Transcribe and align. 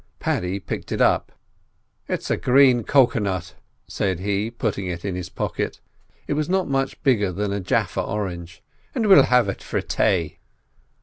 Paddy 0.19 0.59
picked 0.59 0.91
it 0.91 0.99
up. 0.99 1.31
"It's 2.07 2.31
a 2.31 2.35
green 2.37 2.83
cucanut," 2.85 3.53
said 3.87 4.19
he, 4.19 4.49
putting 4.49 4.87
it 4.87 5.05
in 5.05 5.13
his 5.13 5.29
pocket 5.29 5.79
(it 6.25 6.33
was 6.33 6.49
not 6.49 6.63
very 6.65 6.71
much 6.71 7.03
bigger 7.03 7.31
than 7.31 7.53
a 7.53 7.59
Jaffa 7.59 8.01
orange), 8.01 8.63
"and 8.95 9.05
we'll 9.05 9.21
have 9.25 9.47
it 9.47 9.61
for 9.61 9.79
tay." 9.79 10.39